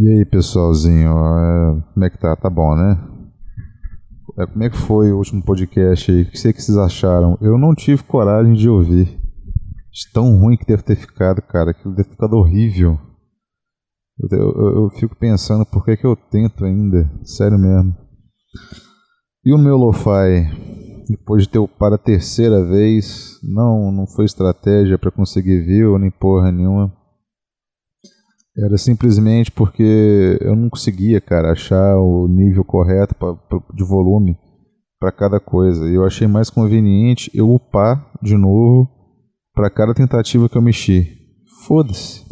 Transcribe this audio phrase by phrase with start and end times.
[0.00, 2.36] E aí, pessoalzinho, é, como é que tá?
[2.36, 2.96] Tá bom, né?
[4.38, 6.22] É, como é que foi o último podcast aí?
[6.22, 7.36] O que vocês acharam?
[7.40, 9.20] Eu não tive coragem de ouvir.
[10.14, 11.72] Tão ruim que deve ter ficado, cara.
[11.72, 12.96] Aquilo deve ter ficado horrível.
[14.30, 17.10] Eu, eu, eu fico pensando por que, que eu tento ainda.
[17.24, 17.92] Sério mesmo.
[19.44, 20.48] E o meu lo-fi?
[21.08, 26.12] Depois de ter upado a terceira vez, não, não foi estratégia para conseguir view nem
[26.12, 26.96] porra nenhuma.
[28.58, 34.36] Era simplesmente porque eu não conseguia, cara, achar o nível correto pra, pra, de volume
[34.98, 35.88] para cada coisa.
[35.88, 38.90] E eu achei mais conveniente eu upar de novo
[39.54, 41.06] para cada tentativa que eu mexi.
[41.66, 42.26] Foda-se.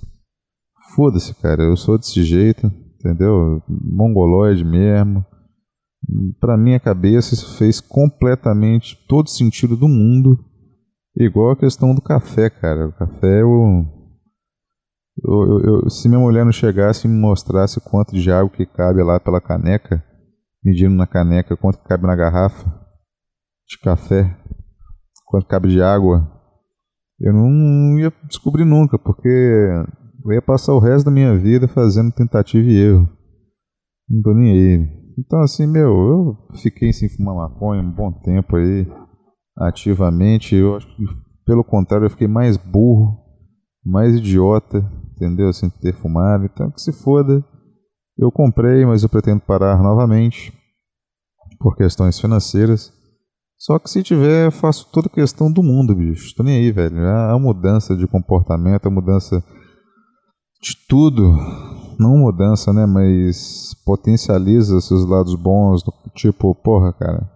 [0.97, 1.63] Foda-se, cara.
[1.63, 3.63] Eu sou desse jeito, entendeu?
[3.69, 5.25] Mongoloide mesmo.
[6.41, 10.39] Pra minha cabeça, isso fez completamente todo sentido do mundo.
[11.17, 12.89] Igual a questão do café, cara.
[12.89, 13.96] O café eu
[15.25, 18.67] eu, eu, eu, se minha mulher não chegasse e me mostrasse quanto de água que
[18.67, 20.05] cabe lá pela caneca,
[20.63, 22.65] medindo na caneca quanto que cabe na garrafa
[23.67, 24.37] de café,
[25.25, 26.31] quanto cabe de água,
[27.19, 32.13] eu não ia descobrir nunca, porque eu ia passar o resto da minha vida fazendo
[32.13, 33.09] tentativa e erro.
[34.09, 34.89] Não tô nem aí.
[35.19, 38.87] Então assim, meu, eu fiquei sem fumar maconha um bom tempo aí,
[39.57, 40.55] ativamente.
[40.55, 41.05] Eu acho que,
[41.47, 43.19] pelo contrário, eu fiquei mais burro,
[43.83, 44.85] mais idiota
[45.17, 45.53] entendeu?
[45.53, 47.45] Sem ter fumado, então que se foda.
[48.17, 50.53] Eu comprei, mas eu pretendo parar novamente
[51.59, 52.93] por questões financeiras.
[53.59, 56.35] Só que se tiver, faço toda questão do mundo, bicho.
[56.35, 56.99] Tô nem aí, velho.
[57.07, 59.43] A mudança de comportamento, a mudança
[60.63, 61.35] de tudo.
[61.99, 62.85] Não mudança, né?
[62.87, 65.83] Mas potencializa seus lados bons.
[66.15, 67.31] Tipo, porra, cara.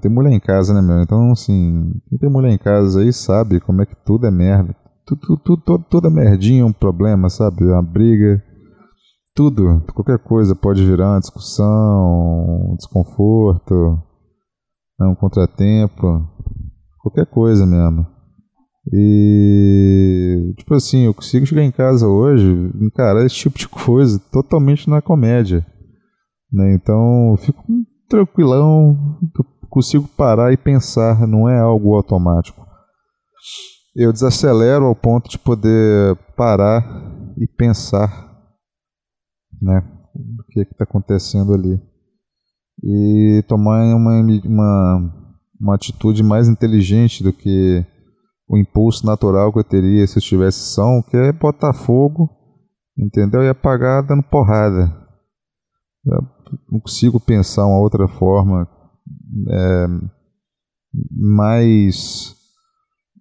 [0.00, 1.02] Tenho mulher em casa, né, meu?
[1.02, 4.74] Então, assim, quem tem mulher em casa aí sabe como é que tudo é merda
[5.08, 7.64] tudo, tudo, tudo, toda merdinha é um problema, sabe?
[7.64, 8.42] Uma briga.
[9.34, 14.02] Tudo, qualquer coisa pode virar uma discussão, um desconforto,
[14.98, 16.26] né, um contratempo,
[17.00, 18.04] qualquer coisa mesmo.
[18.92, 22.50] E, tipo assim, eu consigo chegar em casa hoje,
[22.80, 25.64] encarar esse tipo de coisa totalmente na comédia.
[26.52, 26.74] Né?
[26.74, 27.62] Então, eu fico
[28.08, 28.98] tranquilão,
[29.70, 32.66] consigo parar e pensar, não é algo automático
[33.98, 36.84] eu desacelero ao ponto de poder parar
[37.36, 38.32] e pensar
[39.60, 39.82] né,
[40.14, 41.82] o que está acontecendo ali.
[42.80, 47.84] E tomar uma, uma, uma atitude mais inteligente do que
[48.48, 52.30] o impulso natural que eu teria se eu estivesse são, que é botar fogo,
[52.96, 53.42] entendeu?
[53.42, 54.96] E apagar dando porrada.
[56.06, 56.22] Eu
[56.70, 58.68] não consigo pensar uma outra forma
[59.50, 59.86] é,
[61.10, 62.37] mais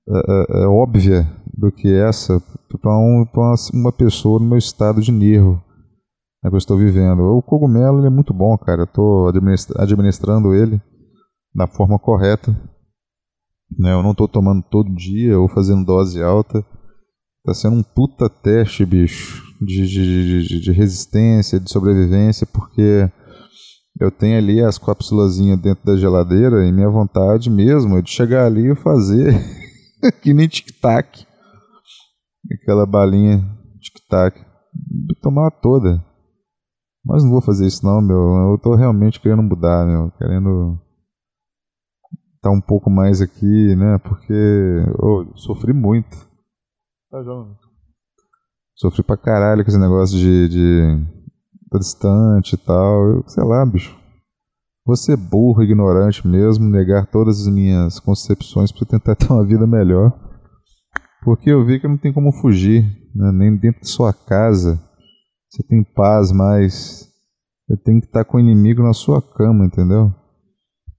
[0.10, 2.42] é, é, é, óbvia do que essa
[2.82, 3.26] para um,
[3.74, 5.62] uma pessoa no meu estado de nervo
[6.44, 7.22] né, que eu estou vivendo.
[7.22, 8.82] O cogumelo é muito bom, cara.
[8.82, 10.82] Eu estou administra administrando ele
[11.54, 12.52] da forma correta.
[13.78, 13.94] Né?
[13.94, 16.66] Eu não estou tomando todo dia ou fazendo dose alta.
[17.40, 23.10] Está sendo um puta teste, bicho, de, de, de, de resistência, de sobrevivência, porque
[24.00, 28.46] eu tenho ali as cápsulas dentro da geladeira e minha vontade mesmo é de chegar
[28.46, 29.34] ali e fazer
[30.22, 31.26] que nem tic-tac.
[32.52, 33.44] Aquela balinha
[33.82, 34.46] tic-tac.
[35.22, 36.04] Tomar toda.
[37.04, 38.18] Mas não vou fazer isso não, meu.
[38.52, 40.12] Eu tô realmente querendo mudar, meu.
[40.18, 40.78] Querendo
[42.36, 43.98] estar tá um pouco mais aqui, né?
[44.00, 46.18] Porque oh, sofri muito.
[47.10, 47.24] Tá
[48.76, 51.06] Sofri pra caralho com esse negócio de, de
[51.72, 53.08] tá distante e tal.
[53.08, 53.98] Eu, sei lá, bicho.
[54.88, 59.68] Você é burro, ignorante mesmo, negar todas as minhas concepções para tentar ter uma vida
[59.68, 60.18] melhor.
[61.26, 62.84] Porque eu vi que não tem como fugir,
[63.14, 63.30] né?
[63.34, 64.82] nem dentro de sua casa.
[65.50, 67.06] Você tem paz, mas
[67.70, 70.06] eu tenho que estar com o inimigo na sua cama, entendeu?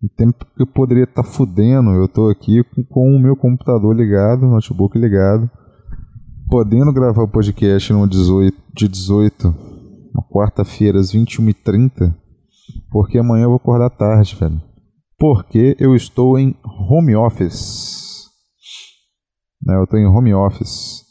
[0.03, 3.97] O tempo que eu poderia estar fudendo, eu estou aqui com, com, o meu computador
[3.97, 5.51] ligado, notebook ligado,
[6.51, 9.49] podendo gravar o podcast no 18, de 18,
[10.13, 12.15] uma quarta-feira, às 21h30
[12.91, 14.61] porque amanhã eu vou acordar tarde, velho.
[15.19, 18.29] Porque eu estou em home office.
[19.63, 21.03] Né, eu estou em home office.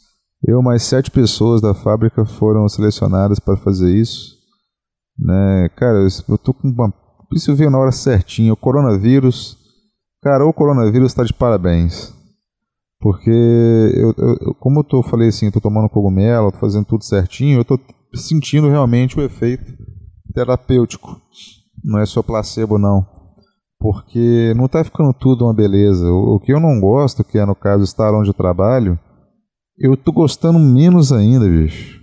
[0.46, 4.36] Eu mais sete pessoas da fábrica foram selecionadas para fazer isso.
[5.18, 6.92] Né, cara, eu tô com uma.
[7.32, 8.52] Isso veio na hora certinha.
[8.52, 9.58] O coronavírus.
[10.22, 12.14] Cara, o coronavírus está de parabéns.
[13.00, 17.04] Porque eu, eu, como eu tô, falei assim, eu tô tomando cogumelo, tô fazendo tudo
[17.04, 17.78] certinho, eu tô
[18.12, 19.64] sentindo realmente o efeito
[20.38, 21.20] terapêutico.
[21.82, 23.04] Não é só placebo, não.
[23.78, 26.06] Porque não está ficando tudo uma beleza.
[26.06, 28.98] O, o, que eu não gosto, que é no caso estar onde eu trabalho,
[29.76, 31.98] eu tô gostando menos ainda, bicho.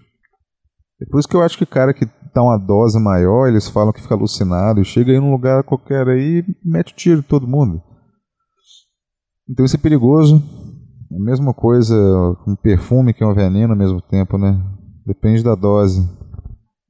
[1.02, 3.70] É por isso que eu acho que o cara que dá uma dose maior, eles
[3.70, 7.24] falam que fica alucinado, chega aí num lugar qualquer aí e mete o tiro em
[7.24, 7.82] todo mundo.
[9.50, 10.42] Então isso é perigoso.
[11.12, 11.96] É a mesma coisa
[12.44, 14.62] com perfume que é um veneno ao mesmo tempo, né?
[15.06, 16.02] Depende da dose.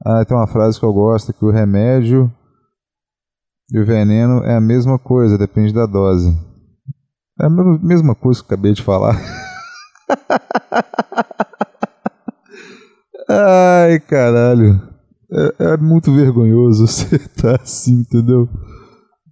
[0.04, 2.32] Ah, tem uma frase que eu gosto, que o remédio
[3.72, 6.30] e o veneno é a mesma coisa, depende da dose.
[7.40, 9.16] É a mesma coisa que eu acabei de falar.
[13.28, 14.80] Ai, caralho.
[15.32, 18.48] É, é, muito vergonhoso você estar tá assim, entendeu?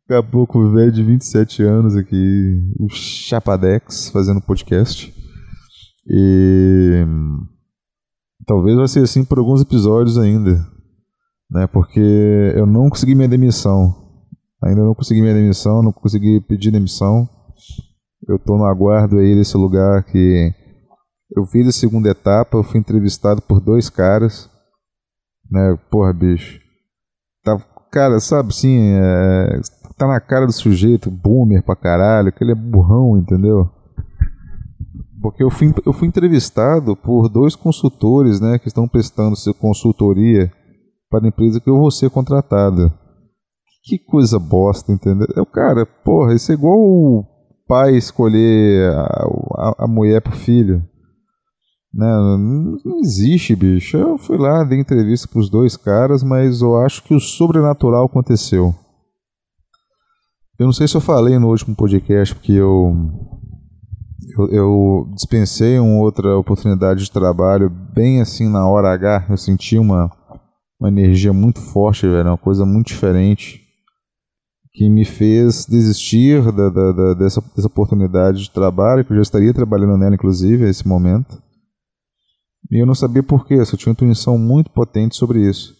[0.07, 5.13] Caboclo velho de 27 anos aqui, o Chapadex, fazendo podcast.
[6.07, 7.05] E
[8.45, 10.65] talvez vai ser assim por alguns episódios ainda,
[11.49, 11.67] né?
[11.67, 13.95] Porque eu não consegui minha demissão.
[14.63, 17.27] Ainda não consegui minha demissão, não consegui pedir demissão.
[18.27, 20.53] Eu estou no aguardo aí desse lugar que
[21.35, 24.49] eu fiz a segunda etapa, eu fui entrevistado por dois caras,
[25.51, 25.77] né?
[25.89, 26.59] Porra, bicho.
[27.43, 27.57] Tá,
[27.91, 29.59] cara, sabe assim, é,
[29.97, 33.69] tá na cara do sujeito, boomer pra caralho, que ele é burrão, entendeu?
[35.23, 40.51] Porque eu fui, eu fui entrevistado por dois consultores, né, que estão prestando consultoria
[41.09, 42.91] para a empresa que eu vou ser contratado.
[43.85, 45.25] Que coisa bosta, entendeu?
[45.33, 47.25] Eu, cara, porra, isso é igual o
[47.65, 49.25] pai escolher a,
[49.55, 50.83] a, a mulher pro filho.
[51.93, 52.07] Né?
[52.83, 53.95] Não existe, bicho.
[53.95, 58.75] Eu fui lá, dei entrevista pros dois caras, mas eu acho que o sobrenatural aconteceu.
[60.59, 62.93] Eu não sei se eu falei no último podcast, porque eu,
[64.37, 69.27] eu, eu dispensei uma outra oportunidade de trabalho bem assim na hora H.
[69.29, 70.11] Eu senti uma,
[70.79, 73.63] uma energia muito forte, velho, uma coisa muito diferente
[74.73, 79.21] que me fez desistir da, da, da, dessa, dessa oportunidade de trabalho, que eu já
[79.21, 81.41] estaria trabalhando nela, inclusive, nesse momento.
[82.71, 85.75] E eu não sabia porquê, eu tinha uma intuição muito potente sobre isso.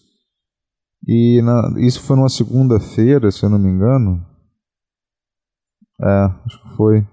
[1.08, 4.24] E na, isso foi numa segunda-feira, se eu não me engano.
[6.00, 7.08] É, acho que foi.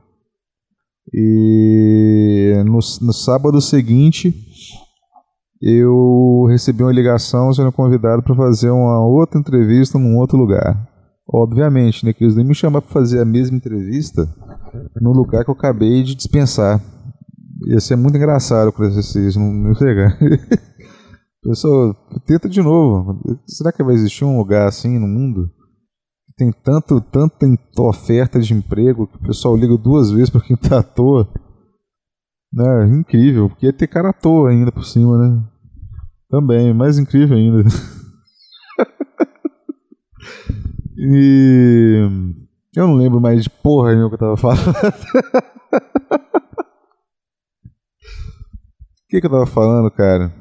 [1.12, 4.35] E no, no sábado seguinte,
[5.61, 10.88] eu recebi uma ligação sendo convidado para fazer uma outra entrevista num outro lugar.
[11.32, 14.29] Obviamente, né, que eles nem me chamaram para fazer a mesma entrevista
[15.00, 16.82] no lugar que eu acabei de dispensar.
[17.67, 19.75] Ia ser muito engraçado para vocês não, não.
[21.43, 21.94] Pessoal,
[22.26, 23.20] tenta de novo.
[23.46, 25.50] Será que vai existir um lugar assim no mundo?
[26.41, 27.47] Tem tanto, tanta
[27.77, 31.29] oferta de emprego que o pessoal liga duas vezes para quem tá à toa.
[32.51, 32.87] Né?
[32.97, 35.45] Incrível, porque ia ter cara à toa ainda por cima, né?
[36.31, 37.63] Também, mais incrível ainda.
[41.03, 42.07] E.
[42.77, 44.61] Eu não lembro mais de porra nenhuma que eu tava falando.
[49.05, 50.33] O que, que eu tava falando, cara?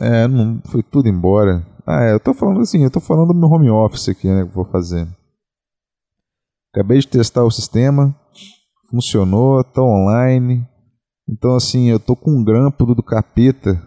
[0.00, 1.66] É, não foi tudo embora.
[1.88, 4.42] Ah, é, eu tô falando assim, eu tô falando do meu home office aqui, né,
[4.42, 5.08] que eu vou fazer.
[6.70, 8.14] Acabei de testar o sistema,
[8.90, 10.68] funcionou, tá online.
[11.26, 13.82] Então assim, eu tô com um grampo do, do capeta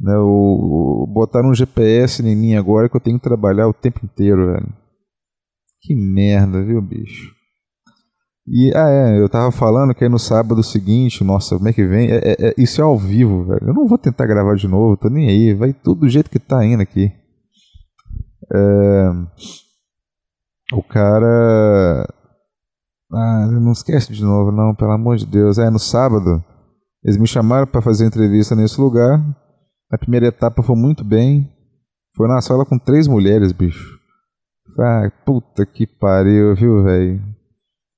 [0.00, 3.72] né, o, o, botaram um GPS em mim agora que eu tenho que trabalhar o
[3.72, 4.72] tempo inteiro, velho.
[5.80, 7.32] Que merda, viu, bicho?
[8.46, 11.86] E, ah, é, eu tava falando que aí no sábado seguinte, nossa, como é que
[11.86, 12.10] vem?
[12.10, 13.68] É, é, é, isso é ao vivo, velho.
[13.68, 15.54] Eu não vou tentar gravar de novo, tô nem aí.
[15.54, 17.10] Vai tudo do jeito que tá indo aqui.
[18.52, 19.10] É,
[20.74, 22.06] o cara.
[23.10, 25.56] Ah, não esquece de novo, não, pelo amor de Deus.
[25.56, 26.44] É, no sábado,
[27.02, 29.24] eles me chamaram para fazer entrevista nesse lugar.
[29.90, 31.50] A primeira etapa foi muito bem.
[32.14, 33.98] Foi na sala com três mulheres, bicho.
[34.78, 37.33] Ah, puta que pariu, viu, velho?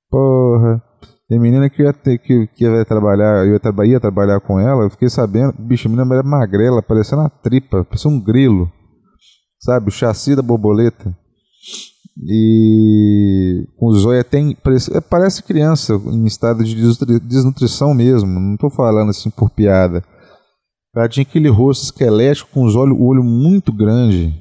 [0.09, 0.81] Porra.
[1.29, 4.83] Tem menina que ia ter que, que ia trabalhar, eu ia, ia trabalhar com ela,
[4.83, 8.71] eu fiquei sabendo, bicho, a menina era magrela, parecendo uma tripa, parecia um grilo.
[9.59, 11.13] Sabe, o chassi da borboleta.
[12.25, 16.75] E com os olhos tem parece, parece criança em estado de
[17.19, 20.01] desnutrição mesmo, não estou falando assim por piada
[20.97, 24.33] ela tinha aquele rosto esquelético com os olhos, o olho muito grande,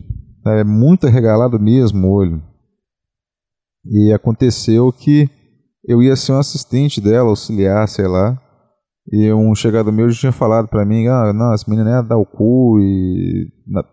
[0.46, 2.42] é muito arregalado mesmo o olho.
[3.84, 5.28] E aconteceu que
[5.86, 8.40] eu ia ser um assistente dela, auxiliar, sei lá.
[9.12, 12.16] E um chegado meu já tinha falado pra mim, ah, não, essa menina ia dar
[12.16, 13.84] o cu e na,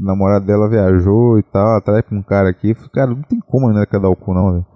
[0.00, 2.70] namorada dela viajou e tal, atrás pra um cara aqui.
[2.70, 4.66] Eu falei, cara, não tem como a menina quer dar o cu não, velho.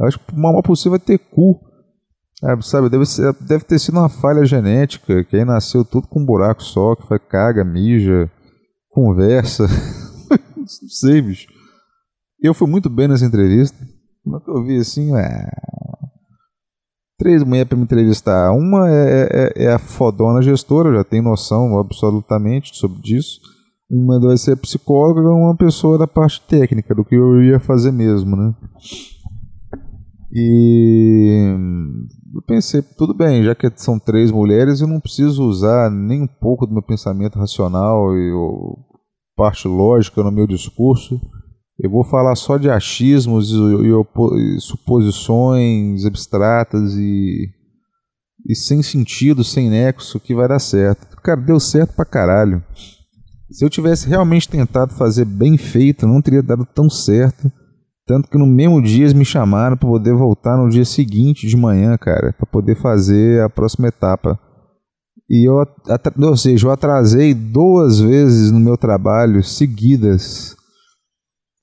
[0.00, 1.60] Acho que uma possível é ter cu.
[2.44, 6.20] É, sabe, deve, ser, deve ter sido uma falha genética, que aí nasceu tudo com
[6.20, 8.30] um buraco só, que foi caga, mija,
[8.90, 9.66] conversa.
[10.56, 11.48] não sei, bicho.
[12.42, 13.76] Eu fui muito bem nessa entrevista.
[14.22, 15.46] Quando eu vi assim, é...
[17.18, 18.52] três mulheres para me entrevistar.
[18.52, 23.40] Uma é, é, é, a fodona gestora, já tem noção absolutamente sobre disso.
[23.90, 28.36] Uma vai ser psicóloga, uma pessoa da parte técnica, do que eu ia fazer mesmo,
[28.36, 28.54] né?
[30.32, 31.54] E
[32.34, 36.26] eu pensei, tudo bem, já que são três mulheres, eu não preciso usar nem um
[36.26, 38.32] pouco do meu pensamento racional e
[39.36, 41.20] parte lógica no meu discurso.
[41.78, 47.50] Eu vou falar só de achismos e, e, e suposições abstratas e,
[48.48, 51.16] e sem sentido, sem nexo, que vai dar certo.
[51.22, 52.64] Cara, deu certo pra caralho.
[53.50, 57.50] Se eu tivesse realmente tentado fazer bem feito, não teria dado tão certo.
[58.06, 61.56] Tanto que no mesmo dia eles me chamaram para poder voltar no dia seguinte de
[61.56, 64.38] manhã, cara, para poder fazer a próxima etapa.
[65.28, 65.56] E eu,
[66.22, 70.55] ou seja, eu atrasei duas vezes no meu trabalho seguidas.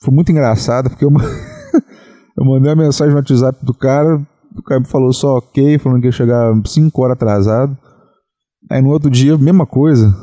[0.03, 1.11] Foi muito engraçado porque eu,
[2.37, 4.21] eu mandei uma mensagem no WhatsApp do cara,
[4.55, 7.77] o cara falou só ok, falando que ia chegar 5 horas atrasado.
[8.69, 10.13] Aí no outro dia, mesma coisa.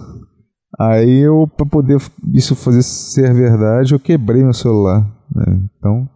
[0.78, 1.98] Aí eu, para poder
[2.34, 5.00] isso fazer ser verdade, eu quebrei meu celular.
[5.34, 5.62] Né?
[5.78, 6.08] Então,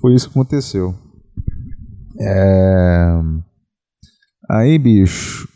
[0.00, 0.94] foi isso que aconteceu.
[2.18, 3.20] É...
[4.50, 5.48] Aí, bicho,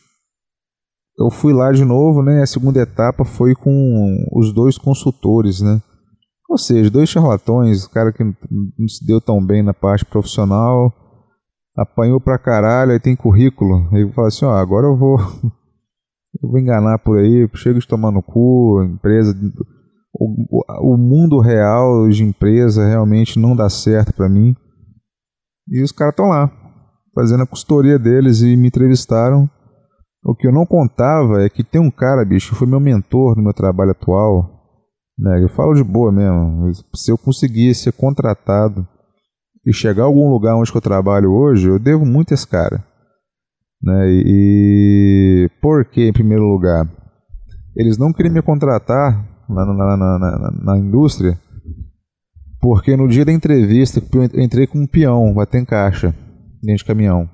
[1.19, 2.43] eu fui lá de novo, né?
[2.43, 5.81] A segunda etapa foi com os dois consultores, né?
[6.49, 10.93] Ou seja, dois charlatões, o cara que não se deu tão bem na parte profissional,
[11.77, 13.89] apanhou pra caralho, aí tem currículo.
[13.93, 15.19] Aí fala assim, ó, agora eu vou
[16.43, 19.35] eu vou enganar por aí, chego de tomar no cu, empresa
[20.19, 24.55] o, o mundo real de empresa realmente não dá certo para mim.
[25.69, 26.51] E os caras estão lá,
[27.15, 29.49] fazendo a consultoria deles e me entrevistaram.
[30.25, 33.37] O que eu não contava é que tem um cara, bicho, que foi meu mentor
[33.37, 34.58] no meu trabalho atual.
[35.19, 35.43] Né?
[35.43, 36.71] Eu falo de boa mesmo.
[36.95, 38.87] Se eu conseguir ser contratado
[39.67, 42.85] e chegar a algum lugar onde eu trabalho hoje, eu devo muito a esse cara.
[43.83, 44.07] Né?
[44.09, 46.89] E por que, em primeiro lugar?
[47.77, 51.39] Eles não queriam me contratar na, na, na, na, indústria,
[52.61, 56.15] porque no dia da entrevista eu entrei com um peão, bater em caixa,
[56.63, 57.29] dentro de caminhão.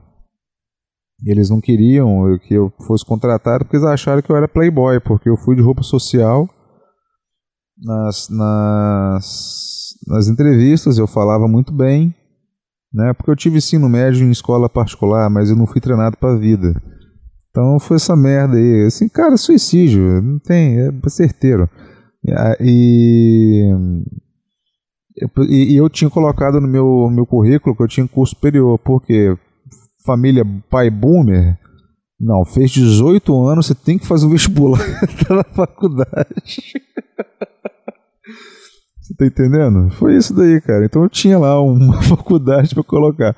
[1.24, 5.30] Eles não queriam que eu fosse contratado porque eles acharam que eu era playboy, porque
[5.30, 6.46] eu fui de roupa social
[7.84, 12.14] nas, nas, nas entrevistas, eu falava muito bem,
[12.92, 13.12] né?
[13.12, 16.38] Porque eu tive ensino médio em escola particular, mas eu não fui treinado para a
[16.38, 16.80] vida.
[17.50, 18.86] Então foi essa merda aí.
[18.86, 21.68] Assim, cara, suicídio, não tem, é certeiro.
[22.60, 23.70] E,
[25.48, 29.36] e, eu tinha colocado no meu, meu currículo que eu tinha curso superior, porque
[30.04, 31.58] família pai boomer,
[32.18, 36.72] não, fez 18 anos, você tem que fazer o vestibular e na faculdade.
[39.00, 39.90] Você tá entendendo?
[39.92, 40.84] Foi isso daí, cara.
[40.84, 43.36] Então eu tinha lá uma faculdade para colocar.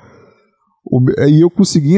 [1.27, 1.97] E eu consegui,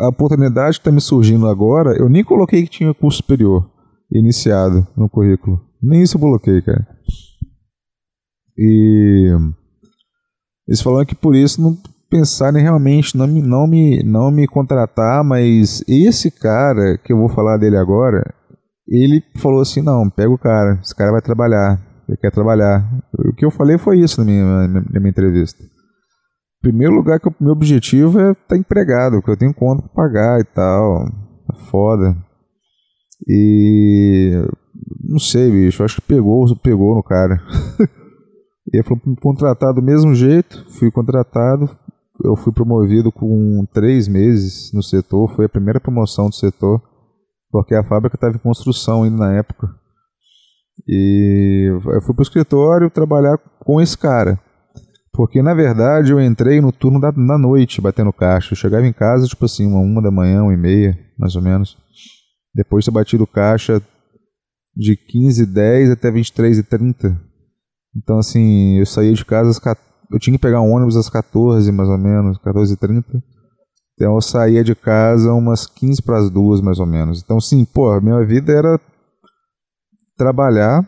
[0.00, 3.68] a oportunidade que está me surgindo agora, eu nem coloquei que tinha curso superior
[4.12, 5.60] iniciado no currículo.
[5.82, 6.86] Nem isso eu coloquei, cara.
[8.56, 9.32] E
[10.66, 11.76] eles falaram que por isso não
[12.10, 17.28] pensarem realmente não me, não me, não me contratar, mas esse cara que eu vou
[17.28, 18.34] falar dele agora,
[18.88, 22.88] ele falou assim, não, pega o cara, esse cara vai trabalhar, ele quer trabalhar.
[23.18, 25.62] O que eu falei foi isso na minha, na minha entrevista.
[26.60, 29.92] Primeiro lugar, que o meu objetivo é estar tá empregado, porque eu tenho conta para
[29.94, 31.06] pagar e tal.
[31.52, 32.16] É foda.
[33.28, 34.42] E
[35.08, 35.84] não sei, bicho.
[35.84, 37.40] Acho que pegou, pegou no cara.
[38.72, 40.64] e ele falou me contratar do mesmo jeito.
[40.70, 41.68] Fui contratado.
[42.24, 45.34] Eu fui promovido com três meses no setor.
[45.36, 46.82] Foi a primeira promoção do setor.
[47.50, 49.68] Porque a fábrica estava em construção ainda na época.
[50.86, 54.38] E eu fui pro escritório trabalhar com esse cara.
[55.12, 58.52] Porque na verdade eu entrei no turno da, da noite batendo caixa.
[58.52, 61.42] Eu chegava em casa, tipo assim, uma, uma da manhã, uma e meia, mais ou
[61.42, 61.76] menos.
[62.54, 63.82] Depois de ter batido caixa
[64.76, 67.20] de 15 10 até 23 e 30.
[67.96, 69.58] Então, assim, eu saía de casa às
[70.10, 73.22] eu tinha que pegar um ônibus às 14, mais ou menos, 14 e 30.
[73.94, 77.20] Então eu saía de casa umas 15 para as duas, mais ou menos.
[77.22, 78.80] Então, sim, pô, minha vida era
[80.18, 80.84] trabalhar,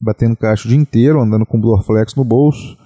[0.00, 2.76] batendo caixa o dia inteiro, andando com Blorflex no bolso.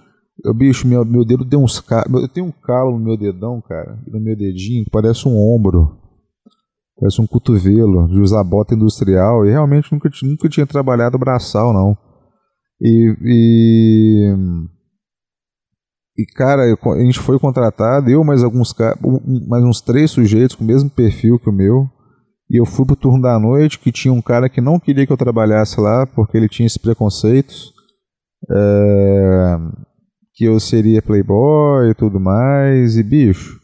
[0.45, 2.23] Eu, bicho, meu, meu dedo deu uns calos.
[2.23, 6.03] Eu tenho um calo no meu dedão, cara, no meu dedinho, que parece um ombro
[7.03, 11.99] parece um cotovelo, de usar bota industrial, e realmente nunca, nunca tinha trabalhado braçal, não.
[12.81, 14.35] E, e,
[16.17, 18.73] e cara, a gente foi contratado, eu mais alguns
[19.49, 21.91] mais uns três sujeitos com o mesmo perfil que o meu,
[22.53, 25.13] e eu fui pro turno da noite, que tinha um cara que não queria que
[25.13, 27.73] eu trabalhasse lá, porque ele tinha esses preconceitos,
[28.51, 29.57] é,
[30.35, 33.59] que eu seria playboy e tudo mais, e bicho,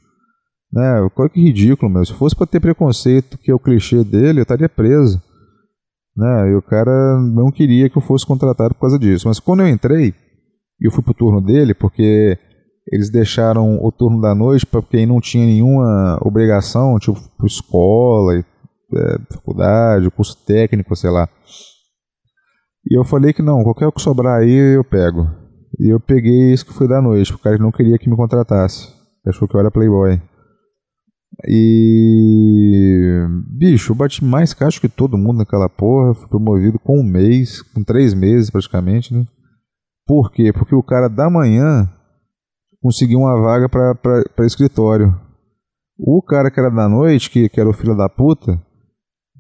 [0.73, 1.07] Né?
[1.15, 2.05] Qual que ridículo, meu.
[2.05, 5.21] Se fosse pra ter preconceito, que é o clichê dele, eu estaria preso.
[6.17, 6.51] Né?
[6.51, 9.29] E o cara não queria que eu fosse contratado por causa disso.
[9.29, 10.15] Mas quando eu entrei,
[10.81, 12.39] e eu fui pro turno dele, porque
[12.91, 18.43] eles deixaram o turno da noite para quem não tinha nenhuma obrigação, tipo escola,
[18.95, 21.29] é, faculdade, curso técnico, sei lá.
[22.91, 25.29] E eu falei que não, qualquer que sobrar aí eu pego.
[25.79, 28.89] E eu peguei isso que foi da noite, o cara não queria que me contratasse.
[29.27, 30.21] Achou que eu era playboy.
[31.47, 33.27] E.
[33.47, 36.15] Bicho, eu bati mais caixa que todo mundo naquela porra.
[36.15, 39.25] Fui promovido com um mês, com três meses praticamente, né?
[40.07, 40.53] Por quê?
[40.53, 41.89] Porque o cara da manhã
[42.81, 45.15] conseguiu uma vaga para escritório.
[45.99, 48.61] O cara que era da noite, que, que era o filho da puta,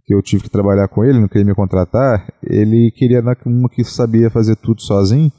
[0.08, 3.84] que eu tive que trabalhar com ele, não queria me contratar, ele queria uma que
[3.84, 5.30] sabia fazer tudo sozinho,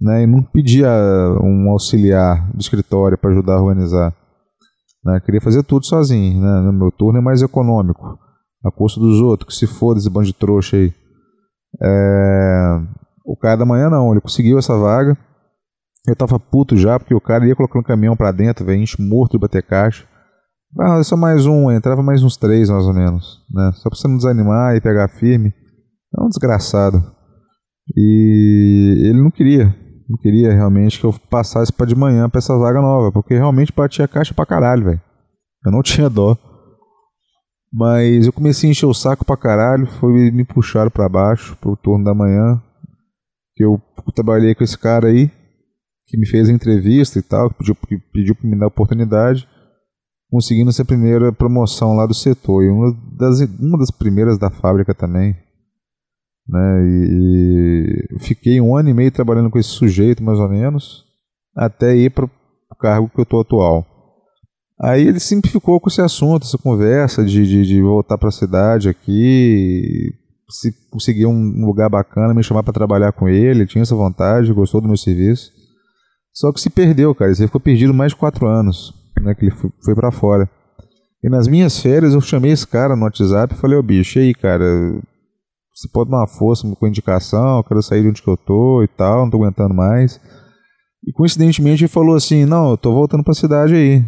[0.00, 0.22] né?
[0.22, 0.88] E não pedia
[1.42, 4.16] um auxiliar de escritório para ajudar a organizar.
[5.04, 5.20] Né?
[5.20, 6.62] Queria fazer tudo sozinho, né?
[6.62, 8.18] No meu turno é mais econômico,
[8.64, 10.90] a custo dos outros, que se foda esse bando de trouxa aí.
[11.82, 12.80] É...
[13.26, 15.18] O cara da manhã não, ele conseguiu essa vaga.
[16.08, 19.32] Eu tava puto já, porque o cara ia colocando caminhão pra dentro, velho, enche morto
[19.32, 20.06] de bater caixa.
[20.80, 23.70] Ah, é só mais um, entrava mais uns três mais ou menos, né?
[23.74, 25.52] Só pra você não desanimar e pegar firme.
[26.18, 27.02] É um desgraçado.
[27.96, 29.74] E ele não queria
[30.12, 33.72] não queria realmente que eu passasse para de manhã para essa vaga nova, porque realmente
[33.74, 35.00] batia caixa pra caralho, velho.
[35.64, 36.36] Eu não tinha dó.
[37.72, 41.74] Mas eu comecei a encher o saco pra caralho, foi me puxaram para baixo, pro
[41.76, 42.60] turno da manhã,
[43.56, 43.80] que eu
[44.14, 45.30] trabalhei com esse cara aí,
[46.06, 49.48] que me fez a entrevista e tal, que pediu, que pediu pra me dar oportunidade,
[50.32, 54.94] conseguindo essa primeira promoção lá do setor, e uma das, uma das primeiras da fábrica
[54.94, 55.36] também,
[56.48, 56.82] né?
[56.86, 61.04] E, e, fiquei um ano e meio trabalhando com esse sujeito, mais ou menos,
[61.54, 62.30] até ir para o
[62.80, 63.86] cargo que eu estou atual.
[64.80, 68.32] Aí ele sempre ficou com esse assunto, essa conversa de, de, de voltar para a
[68.32, 70.14] cidade aqui,
[70.48, 74.80] se conseguir um lugar bacana, me chamar para trabalhar com ele, tinha essa vontade, gostou
[74.80, 75.52] do meu serviço.
[76.32, 79.54] Só que se perdeu, cara, ele ficou perdido mais de quatro anos, né, que ele
[79.54, 80.48] foi, foi para fora.
[81.22, 84.18] E nas minhas férias eu chamei esse cara no WhatsApp e falei, ô oh, bicho,
[84.18, 84.64] e aí, cara,
[85.74, 88.82] você pode dar uma força com indicação, eu quero sair de onde que eu tô
[88.82, 90.20] e tal, não tô aguentando mais.
[91.06, 94.04] E coincidentemente ele falou assim: Não, eu tô voltando pra cidade aí.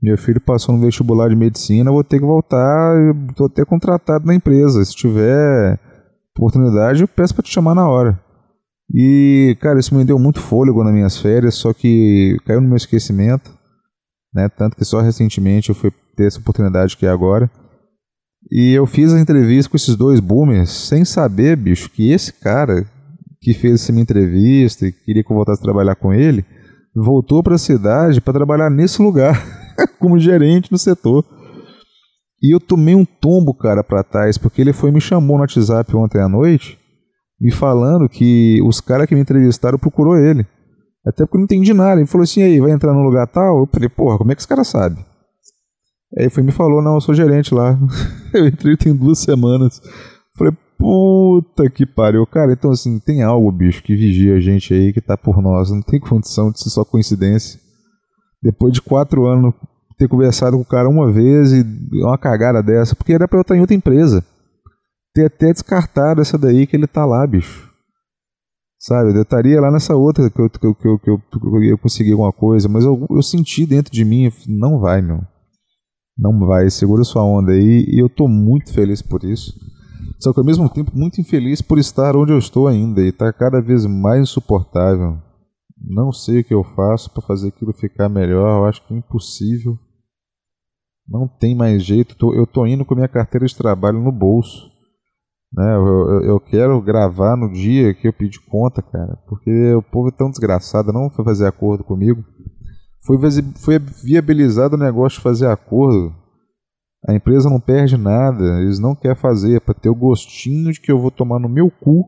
[0.00, 3.64] Meu filho passou no vestibular de medicina, eu vou ter que voltar, eu tô até
[3.64, 4.84] contratado na empresa.
[4.84, 5.78] Se tiver
[6.36, 8.20] oportunidade, eu peço para te chamar na hora.
[8.94, 12.76] E, cara, isso me deu muito fôlego nas minhas férias, só que caiu no meu
[12.76, 13.50] esquecimento,
[14.32, 14.48] né?
[14.48, 17.50] Tanto que só recentemente eu fui ter essa oportunidade que é agora.
[18.50, 22.86] E eu fiz a entrevista com esses dois boomers sem saber, bicho, que esse cara
[23.40, 26.44] que fez essa minha entrevista e queria que eu voltasse a trabalhar com ele,
[26.94, 29.44] voltou para a cidade para trabalhar nesse lugar,
[29.98, 31.24] como gerente no setor.
[32.42, 35.94] E eu tomei um tombo, cara, para trás, porque ele foi me chamou no WhatsApp
[35.96, 36.78] ontem à noite,
[37.40, 40.46] me falando que os caras que me entrevistaram procurou ele.
[41.08, 42.00] Até porque eu não entendi nada.
[42.00, 43.58] Ele falou assim: aí, vai entrar no lugar tal?
[43.58, 45.04] Eu falei: porra, como é que os caras sabem?
[46.16, 47.78] Aí foi me falou, não, eu sou gerente lá.
[48.32, 49.80] eu entrei tem duas semanas.
[50.36, 52.26] Falei, puta que pariu.
[52.26, 55.70] Cara, então assim, tem algo, bicho, que vigia a gente aí, que tá por nós.
[55.70, 57.60] Não tem condição de ser só coincidência.
[58.42, 59.52] Depois de quatro anos,
[59.98, 63.42] ter conversado com o cara uma vez e uma cagada dessa, porque era pra eu
[63.42, 64.24] estar em outra empresa.
[65.12, 67.67] Ter até descartado essa daí que ele tá lá, bicho.
[68.78, 71.46] Sabe, eu estaria lá nessa outra que eu, que eu, que eu, que eu, que
[71.46, 75.20] eu ia conseguir alguma coisa, mas eu, eu senti dentro de mim, não vai, meu
[76.18, 79.54] não vai, segura sua onda aí e eu tô muito feliz por isso.
[80.18, 83.32] Só que ao mesmo tempo muito infeliz por estar onde eu estou ainda e tá
[83.32, 85.16] cada vez mais insuportável.
[85.80, 88.96] Não sei o que eu faço para fazer aquilo ficar melhor, eu acho que é
[88.96, 89.78] impossível.
[91.06, 94.68] Não tem mais jeito, eu tô indo com minha carteira de trabalho no bolso.
[95.52, 95.74] Né?
[95.74, 100.08] Eu, eu, eu quero gravar no dia que eu pedi conta, cara, porque o povo
[100.08, 102.22] é tão desgraçado, não foi fazer acordo comigo.
[103.04, 103.18] Foi,
[103.56, 106.14] foi viabilizado o negócio de fazer acordo.
[107.06, 110.80] A empresa não perde nada, eles não querem fazer é para ter o gostinho de
[110.80, 112.04] que eu vou tomar no meu cu,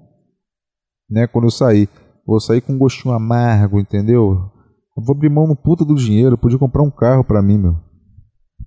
[1.09, 1.89] né, quando eu sair.
[2.27, 4.51] Vou sair com um gostinho amargo, entendeu?
[4.97, 7.59] Eu vou abrir mão no puta do dinheiro, eu podia comprar um carro para mim,
[7.59, 7.77] meu.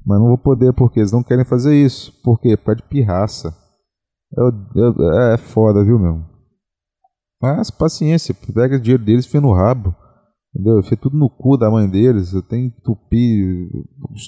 [0.06, 2.12] Mas não vou poder porque eles não querem fazer isso.
[2.24, 2.58] Por quê?
[2.58, 3.56] Por causa de pirraça.
[4.36, 6.24] Eu, eu, é foda, viu, meu?
[7.42, 9.96] Mas paciência, pega o dinheiro deles fia no rabo.
[10.56, 10.80] Entendeu?
[10.80, 12.82] Enfia tudo no cu da mãe deles, eu tenho que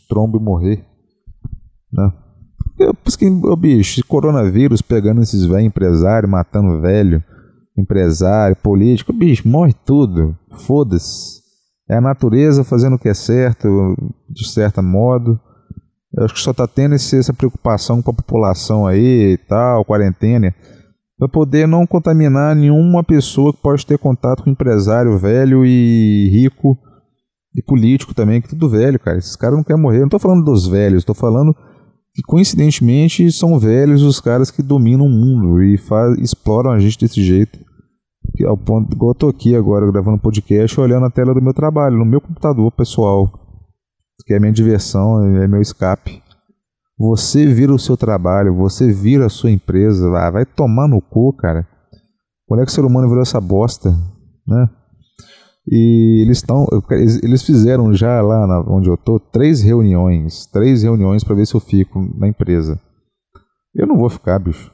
[0.01, 0.85] trombos e morrer.
[1.93, 2.11] Né?
[2.79, 7.23] Eu, que, oh, bicho, coronavírus pegando esses velhos empresários, matando velho,
[7.77, 10.35] empresário, político, bicho, morre tudo.
[10.65, 11.45] Foda-se.
[11.87, 13.95] É a natureza fazendo o que é certo,
[14.27, 15.39] de certo modo.
[16.17, 19.84] Eu acho que só está tendo esse, essa preocupação com a população aí e tal,
[19.84, 20.56] quarentena,
[21.17, 26.78] para poder não contaminar nenhuma pessoa que pode ter contato com empresário velho e rico
[27.54, 29.17] e político também, que tudo velho, cara.
[29.17, 29.97] Esses caras não querem morrer.
[29.97, 31.54] Eu não estou falando dos velhos, estou falando
[32.13, 36.97] que coincidentemente são velhos os caras que dominam o mundo e faz, exploram a gente
[36.97, 37.60] desse jeito.
[38.36, 41.54] Que, ao ponto, igual eu tô aqui agora gravando podcast olhando a tela do meu
[41.54, 43.44] trabalho, no meu computador pessoal,
[44.25, 46.21] que é minha diversão, é meu escape.
[46.97, 51.33] Você vira o seu trabalho, você vira a sua empresa, vai, vai tomar no cu,
[51.33, 51.67] cara.
[52.47, 53.91] Quando é que o ser humano virou essa bosta,
[54.47, 54.69] né?
[55.67, 56.67] E eles estão,
[57.23, 61.55] eles fizeram já lá na, onde eu tô três reuniões, três reuniões para ver se
[61.55, 62.79] eu fico na empresa.
[63.73, 64.71] Eu não vou ficar, bicho.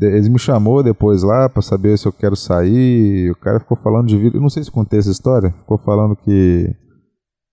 [0.00, 3.30] Eles me chamou depois lá para saber se eu quero sair.
[3.30, 5.50] O cara ficou falando de vida, eu não sei se contei essa história.
[5.50, 6.74] Ficou falando que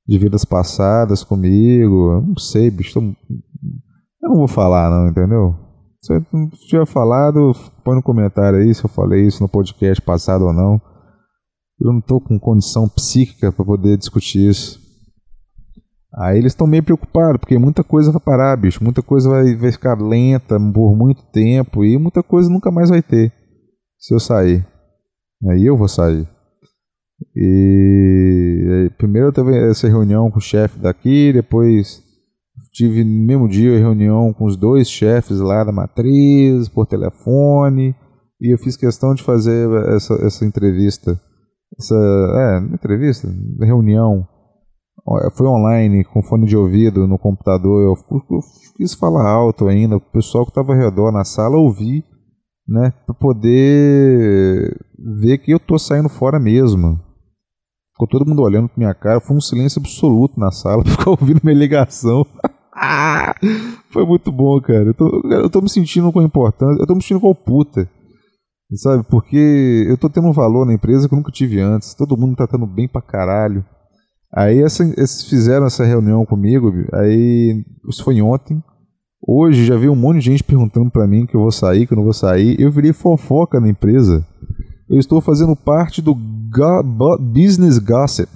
[0.07, 2.13] de vidas passadas comigo.
[2.13, 2.93] Eu não sei, bicho.
[2.93, 3.01] Tô...
[3.01, 5.55] Eu não vou falar, não, entendeu?
[6.01, 6.23] Se eu
[6.67, 10.79] tiver falado, põe no comentário aí se eu falei isso no podcast passado ou não.
[11.79, 14.79] Eu não estou com condição psíquica para poder discutir isso.
[16.15, 18.83] Aí eles estão meio preocupados, porque muita coisa vai parar, bicho.
[18.83, 23.03] Muita coisa vai, vai ficar lenta por muito tempo e muita coisa nunca mais vai
[23.03, 23.31] ter
[23.99, 24.65] se eu sair.
[25.51, 26.27] Aí eu vou sair.
[27.35, 32.03] E primeiro eu teve essa reunião com o chefe daqui, depois
[32.71, 37.95] tive no mesmo dia reunião com os dois chefes lá da matriz por telefone
[38.39, 41.19] e eu fiz questão de fazer essa, essa entrevista
[41.75, 43.27] essa é, entrevista,
[43.59, 44.27] reunião,
[45.35, 47.81] foi online, com fone de ouvido no computador.
[47.81, 48.39] Eu, eu
[48.75, 52.03] quis falar alto ainda, o pessoal que estava ao redor na sala ouvir,
[52.67, 54.77] né, para poder
[55.19, 56.99] ver que eu tô saindo fora mesmo.
[57.97, 61.41] Ficou todo mundo olhando pra minha cara, foi um silêncio absoluto na sala, ficou ouvindo
[61.43, 62.23] minha ligação.
[63.89, 64.83] foi muito bom, cara.
[64.83, 67.89] Eu tô, eu tô me sentindo com importância, eu tô me sentindo com puta.
[68.75, 69.03] Sabe?
[69.09, 71.95] Porque eu tô tendo um valor na empresa que eu nunca tive antes.
[71.95, 73.65] Todo mundo tá tendo bem pra caralho.
[74.31, 78.61] Aí essa, eles fizeram essa reunião comigo, aí isso foi ontem.
[79.25, 81.93] Hoje já veio um monte de gente perguntando para mim que eu vou sair, que
[81.93, 82.59] eu não vou sair.
[82.59, 84.23] Eu virei fofoca na empresa.
[84.87, 86.13] Eu estou fazendo parte do
[87.33, 88.29] Business Gossip.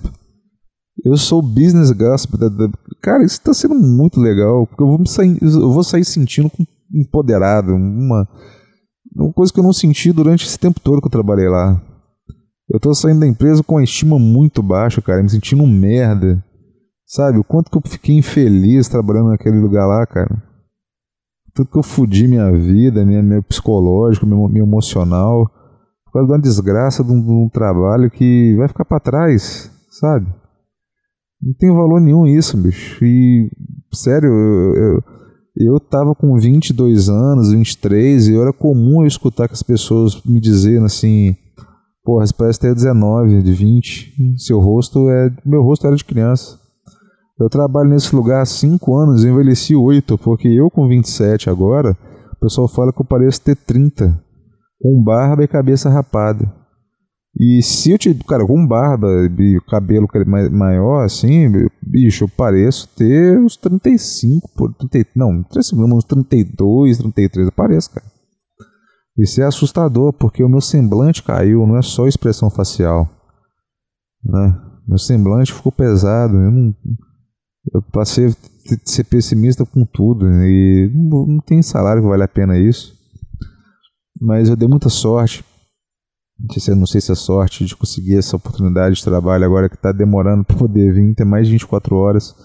[1.04, 2.34] Eu sou Business Gossip.
[3.02, 6.52] Cara, isso está sendo muito legal, porque eu vou, sair, eu vou sair sentindo
[6.94, 8.28] empoderado, uma
[9.16, 11.82] uma coisa que eu não senti durante esse tempo todo que eu trabalhei lá.
[12.70, 16.44] Eu tô saindo da empresa com uma estima muito baixa, cara, me sentindo um merda.
[17.06, 20.42] Sabe, o quanto que eu fiquei infeliz trabalhando naquele lugar lá, cara.
[21.54, 25.52] Tudo que eu fudi minha vida, minha, meu psicológico, meu, meu emocional,
[26.12, 29.72] por causa de uma desgraça de um, de um trabalho que vai ficar para trás,
[29.90, 30.28] sabe?
[31.42, 33.04] Não tem valor nenhum isso, bicho.
[33.04, 33.50] E,
[33.94, 35.04] sério, eu, eu
[35.56, 40.40] eu tava com 22 anos, 23, e era comum eu escutar que as pessoas me
[40.40, 41.36] dizendo assim:
[42.04, 44.38] Porra, você parece ter 19, de 20.
[44.38, 45.32] Seu rosto é.
[45.46, 46.60] Meu rosto era de criança.
[47.40, 51.98] Eu trabalho nesse lugar há 5 anos, envelheci 8, porque eu com 27 agora,
[52.34, 54.22] o pessoal fala que eu pareço ter 30,
[54.82, 56.52] com barba e cabeça rapada.
[57.40, 58.14] E se eu te.
[58.14, 59.08] Cara, com barba
[59.40, 60.08] e cabelo
[60.52, 61.50] maior, assim,
[61.82, 65.46] bicho, eu pareço ter uns 35, por 30, não,
[65.96, 68.06] uns 32, 33, eu pareço, cara.
[69.18, 73.10] Isso é assustador, porque o meu semblante caiu, não é só expressão facial.
[74.24, 74.62] Né?
[74.88, 76.76] Meu semblante ficou pesado, eu não.
[77.74, 78.32] Eu passei a
[78.84, 83.01] ser pessimista com tudo, e não, não tem salário que vale a pena isso.
[84.20, 85.44] Mas eu dei muita sorte
[86.76, 90.44] não sei se é sorte de conseguir essa oportunidade de trabalho agora que está demorando
[90.44, 92.36] para poder vir, ter mais de 24 horas.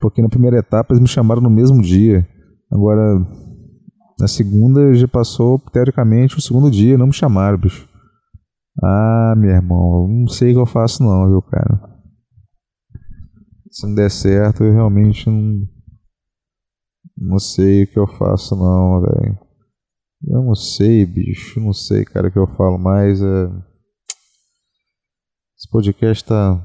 [0.00, 2.26] Porque na primeira etapa eles me chamaram no mesmo dia.
[2.70, 3.20] Agora,
[4.18, 7.88] na segunda já passou, teoricamente, o segundo dia, não me chamaram, bicho.
[8.82, 11.80] Ah, meu irmão, não sei o que eu faço não, viu, cara.
[13.70, 15.66] Se não der certo, eu realmente não,
[17.16, 19.43] não sei o que eu faço não, velho.
[20.26, 23.20] Eu não sei, bicho, não sei, cara, o que eu falo mais.
[23.20, 23.46] É...
[25.56, 26.64] Esse podcast tá,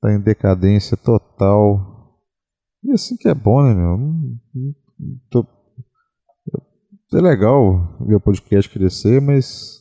[0.00, 2.20] tá em decadência total.
[2.82, 3.98] E assim que é bom, né, meu?
[5.30, 5.46] Tô...
[7.12, 9.80] É legal ver o podcast crescer, mas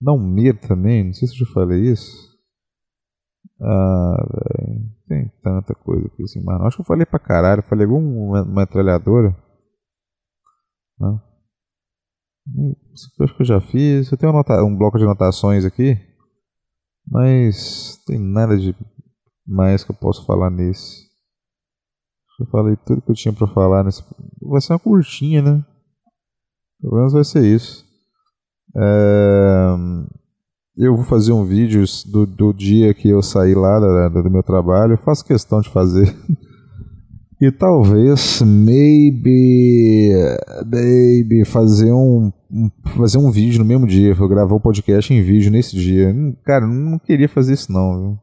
[0.00, 1.04] não medo também.
[1.04, 2.36] Não sei se eu já falei isso.
[3.60, 4.96] Ah, velho.
[5.08, 6.64] Tem tanta coisa aqui assim, mano.
[6.64, 7.62] Acho que eu falei pra caralho.
[7.62, 9.36] falei alguma metralhadora.
[10.98, 11.22] Não.
[13.20, 14.10] Acho que eu já fiz.
[14.10, 14.32] Eu tenho
[14.64, 15.98] um bloco de anotações aqui.
[17.08, 18.74] Mas tem nada de
[19.46, 21.06] mais que eu posso falar nesse?
[22.40, 24.02] Eu falei tudo que eu tinha para falar nesse.
[24.42, 25.64] Vai ser uma curtinha, né?
[26.80, 27.84] Pelo menos vai ser isso.
[28.76, 29.74] É...
[30.76, 34.42] Eu vou fazer um vídeo do, do dia que eu saí lá da, do meu
[34.42, 34.92] trabalho.
[34.92, 36.14] Eu faço questão de fazer.
[37.38, 40.10] e talvez, maybe,
[40.64, 42.32] maybe, fazer um,
[42.96, 44.14] fazer um vídeo no mesmo dia.
[44.18, 46.08] Eu gravar o um podcast em vídeo nesse dia.
[46.08, 48.18] Hum, cara, não queria fazer isso não, viu?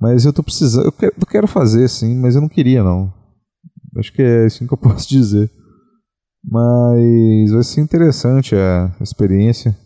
[0.00, 0.84] Mas eu tô precisando.
[0.84, 3.12] Eu quero, eu quero fazer sim, mas eu não queria não.
[3.96, 5.50] Acho que é assim que eu posso dizer.
[6.44, 9.76] Mas vai ser interessante a experiência.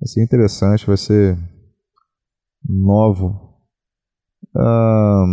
[0.00, 1.36] Vai ser interessante, vai ser
[2.64, 3.58] novo.
[4.56, 5.24] Ah,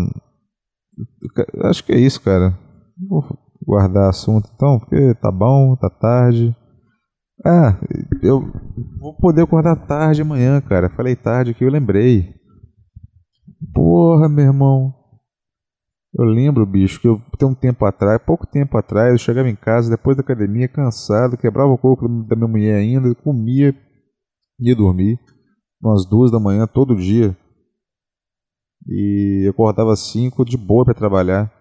[1.65, 2.57] acho que é isso, cara.
[2.97, 3.23] Vou
[3.65, 6.55] guardar assunto então, porque tá bom, tá tarde.
[7.45, 7.79] Ah,
[8.21, 8.41] eu
[8.99, 10.89] vou poder acordar tarde amanhã, cara.
[10.89, 12.33] Falei tarde que eu lembrei.
[13.73, 14.93] Porra, meu irmão.
[16.13, 19.55] Eu lembro, bicho, que eu tem um tempo atrás, pouco tempo atrás, eu chegava em
[19.55, 23.75] casa depois da academia cansado, quebrava o coco da minha mulher ainda, comia,
[24.59, 25.19] ia dormir,
[25.81, 27.37] umas duas da manhã todo dia.
[28.87, 31.51] E eu acordava cinco de boa para trabalhar.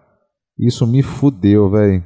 [0.57, 2.03] Isso me fudeu, velho.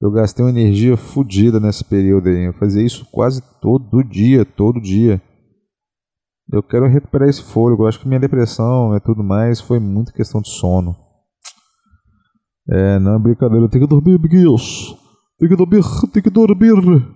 [0.00, 2.44] Eu gastei uma energia fodida nesse período aí.
[2.44, 5.20] Eu fazia isso quase todo dia, todo dia.
[6.52, 7.82] Eu quero recuperar esse fôlego.
[7.84, 10.94] Eu acho que minha depressão e tudo mais foi muito questão de sono.
[12.68, 13.68] É, não é brincadeira.
[13.68, 14.94] Tem que dormir, amiguinhos.
[15.38, 17.06] Tem que dormir, tem que dormir.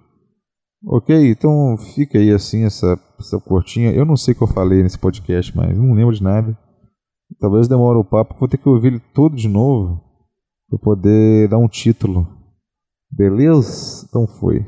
[0.84, 3.90] Ok, então fica aí assim essa, essa curtinha.
[3.90, 6.56] Eu não sei o que eu falei nesse podcast, mas não lembro de nada.
[7.40, 8.36] Talvez demore o papo.
[8.38, 10.00] Vou ter que ouvir ele todo de novo
[10.68, 12.26] para poder dar um título.
[13.10, 14.04] Beleza?
[14.08, 14.64] Então foi.